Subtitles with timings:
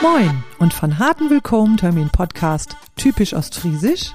[0.00, 4.12] Moin und von harten Willkommen Termin Podcast Typisch Ostfriesisch.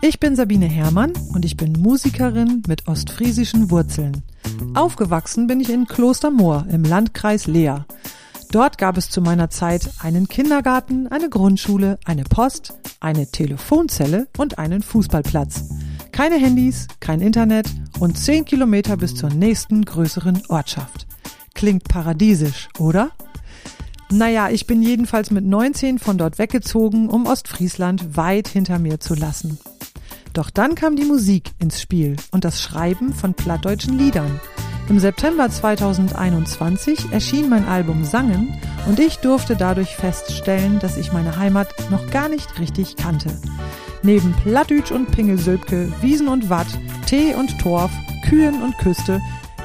[0.00, 4.22] Ich bin Sabine Herrmann und ich bin Musikerin mit ostfriesischen Wurzeln.
[4.74, 7.84] Aufgewachsen bin ich in Klostermoor im Landkreis Leer.
[8.52, 14.58] Dort gab es zu meiner Zeit einen Kindergarten, eine Grundschule, eine Post, eine Telefonzelle und
[14.58, 15.64] einen Fußballplatz.
[16.12, 17.66] Keine Handys, kein Internet
[17.98, 21.08] und zehn Kilometer bis zur nächsten größeren Ortschaft.
[21.54, 23.10] Klingt paradiesisch, oder?
[24.10, 29.14] Naja, ich bin jedenfalls mit 19 von dort weggezogen, um Ostfriesland weit hinter mir zu
[29.14, 29.58] lassen.
[30.32, 34.40] Doch dann kam die Musik ins Spiel und das Schreiben von plattdeutschen Liedern.
[34.88, 38.54] Im September 2021 erschien mein Album Sangen
[38.86, 43.36] und ich durfte dadurch feststellen, dass ich meine Heimat noch gar nicht richtig kannte.
[44.04, 46.68] Neben Plattdütsch und Pingelsülpke, Wiesen und Watt,
[47.06, 47.90] Tee und Torf,
[48.28, 49.20] Kühen und Küste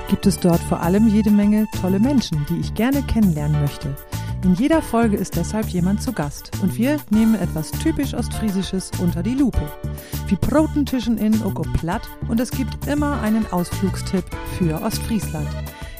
[0.07, 3.95] gibt es dort vor allem jede Menge tolle Menschen, die ich gerne kennenlernen möchte.
[4.43, 9.21] In jeder Folge ist deshalb jemand zu Gast und wir nehmen etwas typisch Ostfriesisches unter
[9.21, 9.71] die Lupe.
[10.27, 14.25] Wir Protentischen in Oko Platt und es gibt immer einen Ausflugstipp
[14.57, 15.47] für Ostfriesland.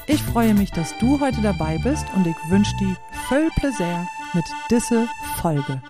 [0.07, 4.45] Ich freue mich, dass du heute dabei bist und ich wünsche dir voll Plaisir mit
[4.71, 5.07] diese
[5.39, 5.81] Folge.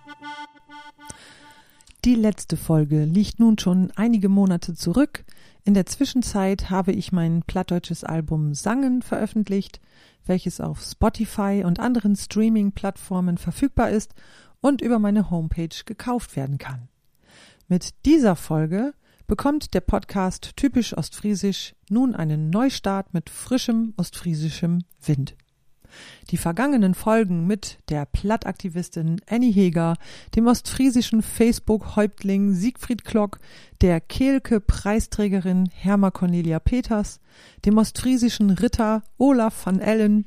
[2.04, 5.24] Die letzte Folge liegt nun schon einige Monate zurück.
[5.64, 9.80] In der Zwischenzeit habe ich mein plattdeutsches Album Sangen veröffentlicht
[10.26, 14.14] welches auf Spotify und anderen Streaming-Plattformen verfügbar ist
[14.62, 16.88] und über meine Homepage gekauft werden kann.
[17.68, 18.94] Mit dieser Folge
[19.28, 25.36] bekommt der Podcast Typisch Ostfriesisch nun einen Neustart mit frischem ostfriesischem Wind.
[26.30, 29.96] Die vergangenen Folgen mit der Plattaktivistin Annie Heger,
[30.36, 33.40] dem ostfriesischen Facebook-Häuptling Siegfried Klock,
[33.82, 37.20] der Kehlke-Preisträgerin Herma Cornelia Peters,
[37.66, 40.26] dem ostfriesischen Ritter Olaf van Ellen,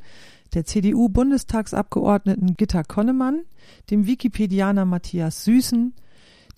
[0.55, 3.43] der CDU-Bundestagsabgeordneten Gitta Konnemann,
[3.91, 5.95] dem Wikipedianer Matthias Süßen,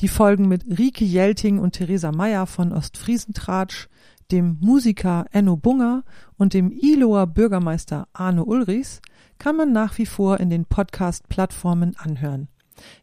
[0.01, 3.89] die Folgen mit Rike Jelting und Theresa Meyer von Ostfriesentratsch,
[4.31, 6.05] dem Musiker Enno Bunger
[6.37, 9.01] und dem Iloer Bürgermeister Arno Ulrichs
[9.39, 12.49] kann man nach wie vor in den Podcast-Plattformen anhören.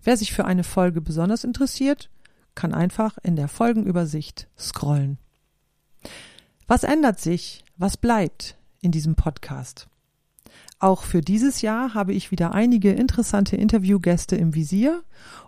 [0.04, 2.10] Wer sich für eine Folge besonders interessiert,
[2.56, 5.18] kann einfach in der Folgenübersicht scrollen.
[6.68, 7.64] Was ändert sich?
[7.78, 9.88] Was bleibt in diesem Podcast?
[10.80, 15.04] Auch für dieses Jahr habe ich wieder einige interessante Interviewgäste im Visier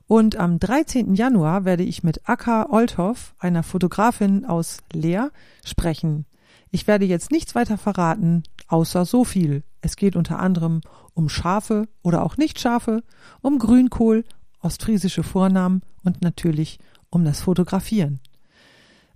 [0.07, 1.13] und am 13.
[1.15, 5.31] Januar werde ich mit Akka Olthoff, einer Fotografin aus Leer,
[5.65, 6.25] sprechen.
[6.71, 9.63] Ich werde jetzt nichts weiter verraten, außer so viel.
[9.81, 10.81] Es geht unter anderem
[11.13, 13.03] um Schafe oder auch Nicht-Schafe,
[13.41, 14.23] um Grünkohl,
[14.61, 16.79] ostfriesische Vornamen und natürlich
[17.09, 18.19] um das Fotografieren.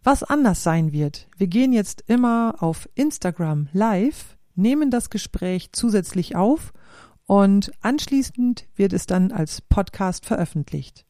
[0.04, 6.36] Was anders sein wird, wir gehen jetzt immer auf Instagram live nehmen das Gespräch zusätzlich
[6.36, 6.74] auf
[7.26, 11.06] und anschließend wird es dann als Podcast veröffentlicht.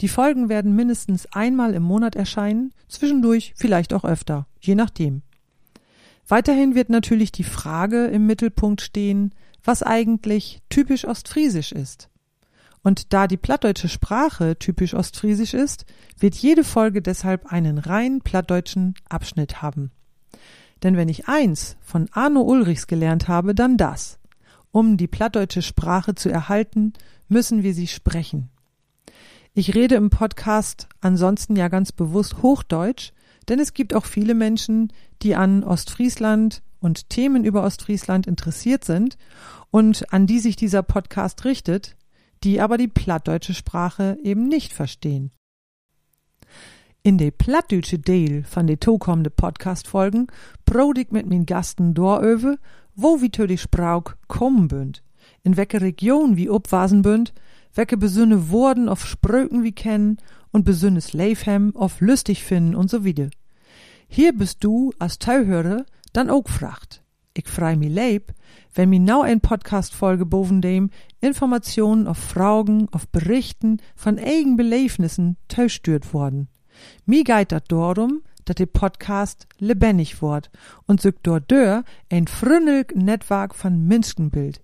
[0.00, 5.22] Die Folgen werden mindestens einmal im Monat erscheinen, zwischendurch vielleicht auch öfter, je nachdem.
[6.28, 9.34] Weiterhin wird natürlich die Frage im Mittelpunkt stehen,
[9.64, 12.08] was eigentlich typisch ostfriesisch ist.
[12.82, 15.84] Und da die plattdeutsche Sprache typisch ostfriesisch ist,
[16.18, 19.90] wird jede Folge deshalb einen rein plattdeutschen Abschnitt haben.
[20.82, 24.18] Denn wenn ich eins von Arno Ulrichs gelernt habe, dann das.
[24.72, 26.92] Um die plattdeutsche Sprache zu erhalten,
[27.28, 28.50] müssen wir sie sprechen.
[29.52, 33.12] Ich rede im Podcast ansonsten ja ganz bewusst Hochdeutsch,
[33.48, 34.92] denn es gibt auch viele Menschen,
[35.22, 39.18] die an Ostfriesland und Themen über Ostfriesland interessiert sind
[39.70, 41.96] und an die sich dieser Podcast richtet,
[42.44, 45.32] die aber die plattdeutsche Sprache eben nicht verstehen.
[47.02, 50.28] In de plattdeutsche Deel van de toekomende podcastfolgen
[50.64, 52.58] prood ik met mijn gasten dooröver
[52.94, 55.02] wo wie to die Sprauk kommen bünd,
[55.42, 57.32] in welke Region wie opwasen bünd,
[57.72, 60.18] welke besünne Worten of Spröken wie kennen
[60.50, 63.28] und besünnes Leifhem of lustig finden und so wieder.
[64.06, 67.02] Hier bist du als Teilhörer dann auch fracht.
[67.32, 68.32] Ich frei mi leib,
[68.74, 70.90] wenn mi nau ein Podcast-Folge boven dem
[71.20, 76.48] Informationen auf Fragen, auf Berichten von eigen Belebnissen teilstürt worden.
[77.04, 80.50] Mi geit dat darum, dat de Podcast lebendig wordt
[80.86, 84.60] und sögt dort dör ein frünnelg Netzwerk von Menschenbild.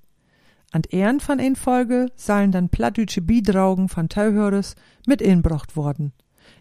[0.72, 4.74] An Ehren von ein Folge sollen dann plattdütsche Biedraugen von Teilhörers
[5.06, 6.12] mit inbrocht worden.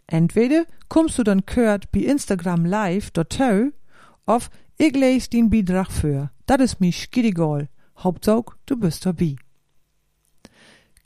[0.08, 3.72] Entweder kommst du dann kört bi Instagram live dort tau,
[4.26, 6.32] of ich les den Beitrag für.
[6.46, 7.68] Dat is mi schkidigol.
[7.98, 9.36] Hauptsaug, du bist dabei.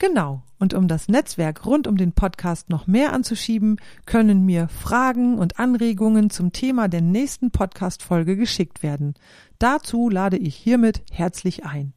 [0.00, 0.42] Genau.
[0.58, 3.76] Und um das Netzwerk rund um den Podcast noch mehr anzuschieben,
[4.06, 9.12] können mir Fragen und Anregungen zum Thema der nächsten Podcast-Folge geschickt werden.
[9.58, 11.92] Dazu lade ich hiermit herzlich ein.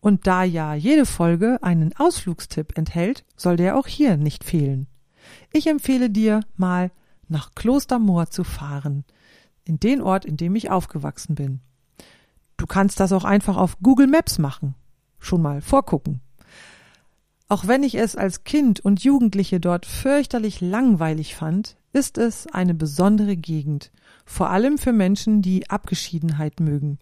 [0.00, 4.88] Und da ja jede Folge einen Ausflugstipp enthält, soll der auch hier nicht fehlen.
[5.52, 6.90] Ich empfehle dir mal
[7.28, 9.04] nach Klostermoor zu fahren,
[9.64, 11.60] in den Ort, in dem ich aufgewachsen bin.
[12.56, 14.74] Du kannst das auch einfach auf Google Maps machen.
[15.20, 16.20] Schon mal vorgucken.
[17.50, 22.74] Auch wenn ich es als Kind und Jugendliche dort fürchterlich langweilig fand, ist es eine
[22.74, 23.90] besondere Gegend,
[24.24, 27.00] vor allem für Menschen, die Abgeschiedenheit mögen.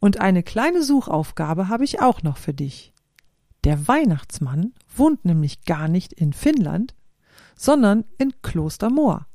[0.00, 2.92] Und eine kleine Suchaufgabe habe ich auch noch für dich.
[3.64, 6.94] Der Weihnachtsmann wohnt nämlich gar nicht in Finnland,
[7.56, 9.26] sondern in Klostermoor.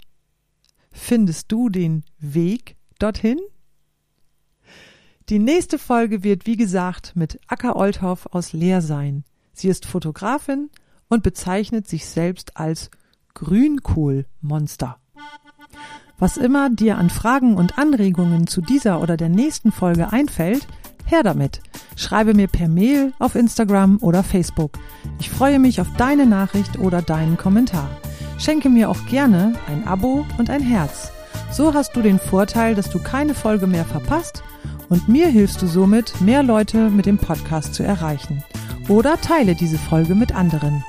[0.91, 3.39] Findest du den Weg dorthin?
[5.29, 9.23] Die nächste Folge wird, wie gesagt, mit Acker Olthoff aus Leer sein.
[9.53, 10.69] Sie ist Fotografin
[11.09, 12.89] und bezeichnet sich selbst als
[13.33, 14.97] Grünkohlmonster.
[16.19, 20.67] Was immer dir an Fragen und Anregungen zu dieser oder der nächsten Folge einfällt,
[21.05, 21.61] her damit.
[21.95, 24.79] Schreibe mir per Mail auf Instagram oder Facebook.
[25.19, 27.89] Ich freue mich auf deine Nachricht oder deinen Kommentar.
[28.39, 31.11] Schenke mir auch gerne ein Abo und ein Herz.
[31.51, 34.43] So hast du den Vorteil, dass du keine Folge mehr verpasst
[34.89, 38.43] und mir hilfst du somit, mehr Leute mit dem Podcast zu erreichen.
[38.87, 40.83] Oder teile diese Folge mit anderen.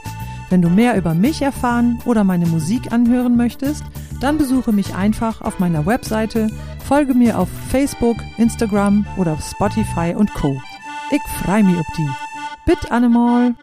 [0.51, 3.85] Wenn du mehr über mich erfahren oder meine Musik anhören möchtest,
[4.21, 6.49] dann besuche mich einfach auf meiner Webseite,
[6.85, 10.61] folge mir auf Facebook, Instagram oder auf Spotify und Co.
[11.11, 12.09] Ich freu mich ob die.
[12.67, 13.55] Bitte Annemal.